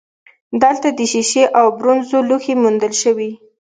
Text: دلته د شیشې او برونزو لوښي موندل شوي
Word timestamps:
دلته 0.61 0.87
د 0.97 0.99
شیشې 1.11 1.43
او 1.59 1.65
برونزو 1.77 2.17
لوښي 2.29 2.53
موندل 2.61 2.93
شوي 3.03 3.31